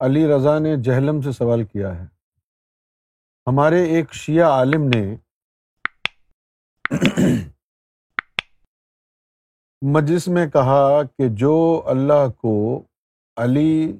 علی 0.00 0.26
رضا 0.26 0.58
نے 0.58 0.82
جہلم 0.84 1.20
سے 1.20 1.32
سوال 1.32 1.64
کیا 1.64 1.88
ہے۔ 1.88 2.04
ہمارے 3.46 3.84
ایک 3.84 4.12
شیعہ 4.12 4.46
عالم 4.46 4.82
نے 4.82 5.16
مجلس 9.82 10.28
میں 10.28 10.46
کہا 10.46 11.02
کہ 11.02 11.24
جو 11.30 11.82
اللہ 11.86 12.30
کو 12.30 12.82
علی 13.36 13.98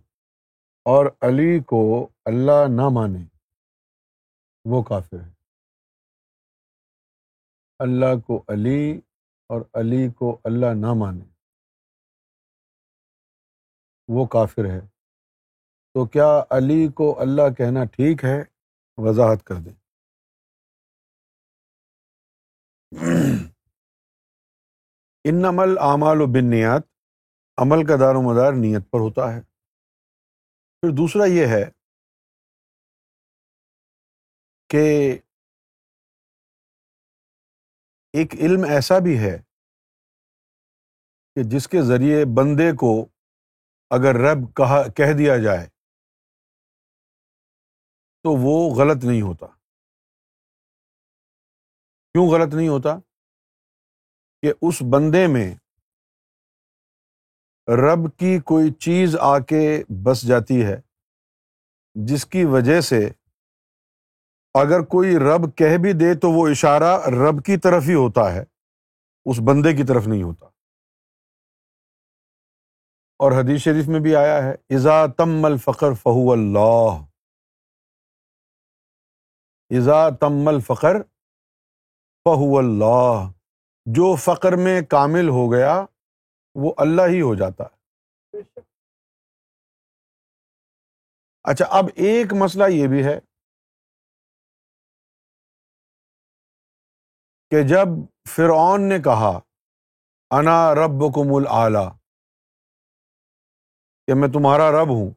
اور 0.84 1.06
علی 1.06 1.60
کو 1.60 2.08
اللہ 2.24 2.68
نہ 2.68 2.88
مانے، 2.88 3.24
وہ 4.64 4.82
کافر 4.82 5.20
ہے۔ 5.20 5.30
اللہ 7.78 8.20
کو 8.26 8.44
علی 8.48 9.00
اور 9.48 9.60
علی 9.74 10.12
کو 10.12 10.40
اللہ 10.44 10.66
نہ 10.66 10.92
مانے، 10.92 11.24
وہ 14.08 14.26
کافر 14.26 14.64
ہے۔ 14.64 14.93
تو 15.94 16.06
کیا 16.06 16.44
علی 16.50 16.92
کو 16.92 17.20
اللہ 17.20 17.54
کہنا 17.54 17.84
ٹھیک 17.84 18.24
ہے؟ 18.24 18.42
وضاحت 18.96 19.44
کر 19.44 19.54
دیں۔ 19.54 19.74
ان 25.24 25.44
عمل 25.44 25.78
اعمال 25.78 26.20
و 26.20 26.26
بنیات 26.26 26.82
عمل 27.56 27.86
کا 27.86 27.96
دار 28.00 28.14
و 28.14 28.22
مدار 28.22 28.52
نیت 28.52 28.90
پر 28.90 28.98
ہوتا 29.00 29.34
ہے۔ 29.34 29.40
پھر 30.80 30.90
دوسرا 30.90 31.24
یہ 31.24 31.46
ہے 31.46 31.70
کہ 34.68 35.18
ایک 38.12 38.34
علم 38.34 38.64
ایسا 38.64 38.98
بھی 38.98 39.18
ہے 39.18 39.38
کہ 41.34 41.42
جس 41.50 41.68
کے 41.68 41.82
ذریعے 41.82 42.24
بندے 42.24 42.72
کو 42.72 43.08
اگر 43.90 44.14
رب 44.14 44.56
کہا، 44.56 44.82
کہہ 44.96 45.16
دیا 45.18 45.38
جائے 45.38 45.73
تو 48.24 48.30
وہ 48.30 48.74
غلط 48.74 49.04
نہیں 49.04 49.22
ہوتا۔ 49.22 49.46
کیوں 52.12 52.30
غلط 52.30 52.54
نہیں 52.54 52.68
ہوتا؟ 52.68 52.96
کہ 54.42 54.52
اس 54.62 54.82
بندے 54.82 55.26
میں 55.26 55.54
رب 57.68 58.18
کی 58.18 58.38
کوئی 58.40 58.72
چیز 58.72 59.16
آ 59.20 59.38
کے 59.38 59.82
بس 60.02 60.28
جاتی 60.28 60.64
ہے، 60.64 60.76
جس 61.94 62.26
کی 62.26 62.44
وجہ 62.44 62.80
سے 62.80 63.06
اگر 64.54 64.80
کوئی 64.80 65.16
رب 65.16 65.56
کہہ 65.56 65.76
بھی 65.82 65.92
دے 65.92 66.14
تو 66.14 66.30
وہ 66.30 66.48
اشارہ 66.48 67.00
رب 67.06 67.44
کی 67.44 67.56
طرف 67.56 67.82
ہی 67.88 67.94
ہوتا 67.94 68.32
ہے، 68.32 68.44
اس 69.24 69.36
بندے 69.40 69.76
کی 69.76 69.82
طرف 69.88 70.08
نہیں 70.08 70.22
ہوتا۔ 70.22 70.46
اور 73.18 73.32
حدیث 73.32 73.60
شریف 73.60 73.88
میں 73.88 74.00
بھی 74.00 74.16
آیا 74.16 74.42
ہے 74.44 74.76
ازا 74.76 75.06
تم 75.06 75.44
الفقر 75.44 75.94
فہو 75.94 76.32
اللہ 76.32 77.13
ازا 79.70 80.08
تم 80.20 80.48
الفقر 80.48 81.02
فہو 82.26 82.58
اللہ 82.58 83.30
جو 83.86 84.14
فقر 84.16 84.56
میں 84.56 84.80
کامل 84.82 85.28
ہو 85.28 85.52
گیا، 85.52 85.74
وہ 86.54 86.72
اللہ 86.76 87.08
ہی 87.08 87.20
ہو 87.20 87.34
جاتا 87.34 87.64
ہے۔ 87.64 88.40
اچھا 91.44 91.64
اب 91.78 91.84
ایک 91.96 92.32
مسئلہ 92.32 92.64
یہ 92.70 92.86
بھی 92.88 93.04
ہے 93.04 93.18
کہ 97.50 97.62
جب 97.68 97.88
فرعون 98.28 98.88
نے 98.88 98.98
کہا، 98.98 99.40
انا 100.30 100.58
رب 100.74 101.00
کو 101.14 101.24
مل 101.24 101.46
کہ 104.08 104.14
میں 104.14 104.28
تمہارا 104.28 104.70
رب 104.72 104.88
ہوں 104.88 105.10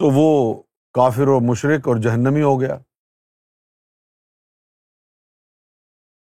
تو 0.00 0.06
وہ 0.06 0.62
کافر 0.92 1.28
و 1.28 1.40
مشرق 1.40 1.88
اور 1.88 1.96
جہنمی 1.96 2.42
ہو 2.42 2.60
گیا۔ 2.60 2.78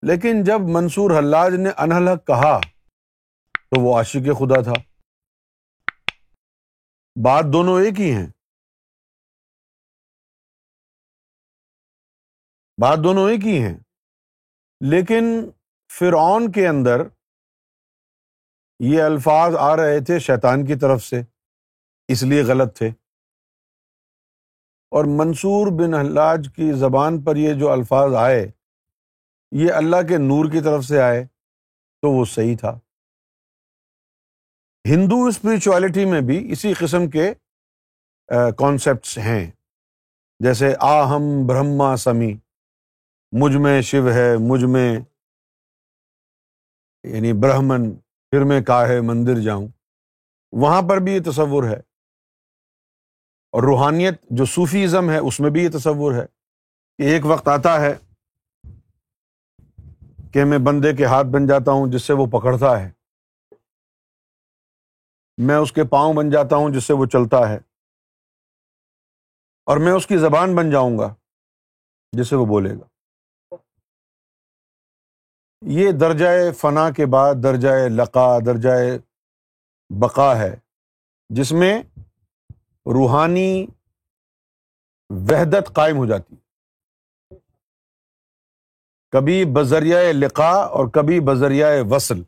لیکن 0.02 0.44
جب 0.44 0.60
منصور 0.70 1.12
حلاج 1.20 1.52
نے 1.52 1.70
انحلق 1.78 2.28
کہا 2.28 2.60
تو 3.54 3.82
وہ 3.82 3.98
عاشق 3.98 4.40
خدا 4.40 4.62
تھا۔ 4.64 4.74
بات 7.24 7.44
دونوں 7.54 7.82
ایک 7.82 8.00
ہی 8.00 8.12
ہیں۔ 8.12 8.28
بات 12.82 12.98
دونوں 13.04 13.30
ایک 13.30 13.46
ہی 13.46 13.64
ہیں۔ 13.64 13.78
لیکن 14.90 15.52
فرعون 16.00 16.52
کے 16.52 16.68
اندر 16.68 17.02
یہ 18.80 19.04
الفاظ 19.04 19.56
آ 19.60 19.76
رہے 19.76 20.06
تھے 20.06 20.20
شیطان 20.20 20.66
کی 20.66 20.80
طرف 20.80 21.04
سے، 21.04 21.22
اس 22.08 22.24
لیے 22.24 22.44
غلط 22.44 22.78
تھے۔ 22.78 23.01
اور 24.92 25.06
منصور 25.06 25.68
بن 25.72 25.94
حلاج 25.94 26.50
کی 26.56 26.72
زبان 26.74 27.22
پر 27.24 27.36
یہ 27.36 27.54
جو 27.54 27.72
الفاظ 27.72 28.14
آئے، 28.14 28.52
یہ 29.52 29.74
اللہ 29.74 30.08
کے 30.10 30.18
نور 30.18 30.52
کی 30.52 30.62
طرف 30.62 30.84
سے 30.86 31.02
آئے، 31.02 31.24
تو 32.02 32.12
وہ 32.12 32.26
صحیح 32.26 32.58
تھا۔ 32.60 32.80
ہندو 34.88 35.26
اسپرچویلٹی 35.26 36.06
میں 36.06 36.22
بھی 36.22 36.52
اسی 36.52 36.74
قسم 36.74 37.10
کے 37.10 37.34
کانسیپٹس 38.58 39.18
ہیں۔ 39.18 39.52
جیسے 40.40 40.74
آ 40.80 41.16
ہم 41.16 41.22
برہما 41.48 41.98
سمی، 41.98 42.38
مجھ 43.32 43.58
میں 43.58 43.82
شیو 43.82 44.10
ہے، 44.10 44.38
مجھ 44.40 44.66
میں 44.66 45.00
یعنی 47.04 47.34
برہمن، 47.34 47.92
پھر 48.30 48.44
میں 48.44 48.62
کا 48.62 48.88
ہے 48.88 49.02
مندر 49.02 49.40
جاؤں۔ 49.42 49.68
وہاں 50.52 50.82
پر 50.82 50.98
بھی 50.98 51.14
یہ 51.14 51.20
تصور 51.26 51.64
ہے۔ 51.64 51.91
اور 53.52 53.64
روحانیت 53.64 54.22
جو 54.30 54.46
صوفیزم 54.46 55.10
ہے، 55.10 55.18
اس 55.18 55.40
میں 55.40 55.50
بھی 55.50 55.64
یہ 55.64 55.70
تصور 55.70 56.14
ہے 56.14 56.26
کہ 56.98 57.04
ایک 57.04 57.26
وقت 57.26 57.48
آتا 57.48 57.82
ہے 57.82 57.94
کہ 60.34 60.46
میں 60.46 60.58
بندے 60.58 60.96
کے 60.96 61.06
ہاتھ 61.06 61.28
بن 61.28 61.48
جاتا 61.48 61.72
ہوں 61.72 61.92
جس 61.92 62.04
سے 62.04 62.14
وہ 62.14 62.26
پکڑتا 62.26 62.80
ہے۔ 62.80 62.92
میں 65.38 65.56
اس 65.56 65.72
کے 65.72 65.84
پاؤں 65.84 66.14
بن 66.14 66.30
جاتا 66.30 66.56
ہوں 66.56 66.70
جس 66.70 66.84
سے 66.84 66.94
وہ 66.94 67.06
چلتا 67.06 67.50
ہے۔ 67.50 67.58
اور 69.66 69.78
میں 69.78 69.92
اس 69.92 70.08
کی 70.08 70.18
زبان 70.18 70.56
بن 70.56 70.72
جاؤں 70.72 70.98
گا 71.00 71.16
جس 72.12 72.28
سے 72.28 72.36
وہ 72.36 72.46
بولے 72.46 72.76
گا۔ 72.76 72.88
یہ 75.62 75.92
درجۂ 75.92 76.54
فنا 76.58 76.92
کے 76.92 77.06
بعد 77.06 77.36
درجۂ 77.44 77.90
لقا 77.90 78.40
درجۂ 78.40 78.98
بقا 79.90 80.38
ہے، 80.38 80.56
جس 81.30 81.52
میں 81.52 81.84
روحانی 82.86 83.68
وحدت 85.10 85.74
قائم 85.74 85.98
ہو 85.98 86.06
جاتی 86.06 86.36
ہے۔ 86.36 86.42
کبھی 89.12 89.46
بذریعہ 89.46 90.12
لقا 90.12 90.50
اور 90.50 90.88
کبھی 90.88 91.20
بذریعہ 91.20 91.70
وصل۔ 91.90 92.24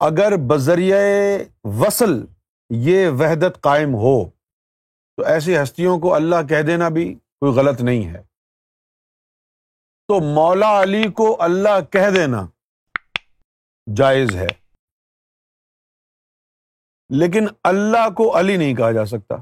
اگر 0.00 0.32
بذریعہ 0.46 0.98
وصل 1.64 2.26
یہ 2.70 3.08
وحدت 3.08 3.60
قائم 3.60 3.94
ہو، 3.94 4.30
تو 5.16 5.24
ایسی 5.24 5.62
ہستیوں 5.62 5.98
کو 5.98 6.14
اللہ 6.14 6.46
کہہ 6.48 6.62
دینا 6.62 6.88
بھی 6.88 7.14
کوئی 7.14 7.52
غلط 7.52 7.80
نہیں 7.80 8.08
ہے۔ 8.08 8.22
تو 10.08 10.34
مولا 10.34 10.82
علی 10.82 11.12
کو 11.12 11.42
اللہ 11.42 11.80
کہہ 11.92 12.10
دینا 12.14 12.46
جائز 13.96 14.36
ہے۔ 14.36 14.57
لیکن 17.10 17.46
اللہ 17.64 18.08
کو 18.10 18.38
علی 18.38 18.56
نہیں 18.56 18.74
کہا 18.74 18.92
جا 18.92 19.04
سکتا۔ 19.06 19.36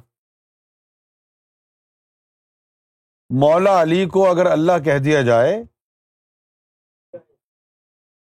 مولا 3.30 3.82
علی 3.82 4.06
کو 4.06 4.30
اگر 4.30 4.46
اللہ 4.46 4.78
کہہ 4.84 4.98
دیا 4.98 5.22
جائے، 5.22 5.62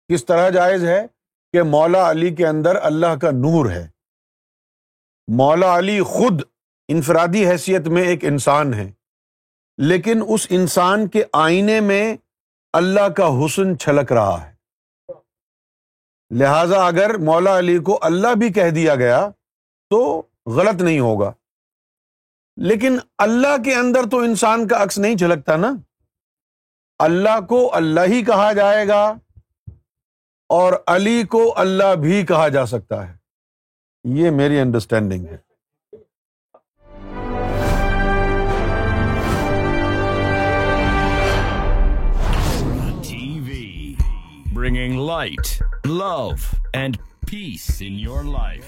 کس 0.10 0.26
طرح 0.26 0.50
جائز 0.50 0.84
ہے 0.86 1.00
کہ 1.54 1.64
مولا 1.64 2.10
علی 2.12 2.36
کے 2.36 2.48
اندر 2.48 2.76
اللہ 2.76 3.16
کا 3.22 3.32
نور 3.32 3.72
ہے؟ 3.72 3.88
مولا 5.28 5.78
علی 5.78 6.02
خود 6.02 6.42
انفرادی 6.88 7.48
حیثیت 7.48 7.88
میں 7.88 8.04
ایک 8.04 8.26
انسان 8.26 8.74
ہے 8.74 8.92
لیکن 9.78 10.22
اس 10.28 10.48
انسان 10.50 11.08
کے 11.10 11.24
آئینے 11.34 11.80
میں 11.80 12.18
اللہ 12.74 13.10
کا 13.10 13.28
حسن 13.40 13.78
چھلک 13.78 14.12
رہا 14.12 14.48
ہے۔ 14.48 14.56
لہذا 16.32 16.86
اگر 16.88 17.18
مولا 17.18 17.58
علی 17.60 17.78
کو 17.80 18.00
اللہ 18.02 18.34
بھی 18.40 18.54
کہہ 18.54 18.70
دیا 18.76 18.96
گیا 18.96 19.28
تو 19.90 20.24
غلط 20.46 20.82
نہیں 20.82 21.00
ہوگا۔ 21.00 21.32
لیکن 22.58 22.98
اللہ 23.18 23.64
کے 23.66 23.76
اندر 23.76 24.10
تو 24.12 24.18
انسان 24.18 24.68
کا 24.68 24.84
عکس 24.84 24.98
نہیں 24.98 25.16
جھلکتا 25.16 25.56
نا۔ 25.56 25.74
اللہ 27.00 27.42
کو 27.50 27.76
اللہ 27.76 28.00
ہی 28.08 28.26
کہا 28.26 28.54
جائے 28.54 28.88
گا 28.88 29.14
اور 30.50 30.74
علی 30.88 31.24
کو 31.24 31.54
اللہ 31.58 31.96
بھی 31.96 32.26
کہا 32.26 32.48
جا 32.48 32.66
سکتا 32.66 33.08
ہے۔ 33.08 33.18
یہ 34.04 34.30
میری 34.30 34.60
انڈرسٹینڈنگ 34.60 35.26
ہے۔ 35.26 35.50
bringing 44.56 45.00
light, 45.00 45.48
love, 45.88 46.40
and 46.78 46.94
peace 47.32 47.82
in 47.82 48.08
your 48.08 48.24
life. 48.38 48.66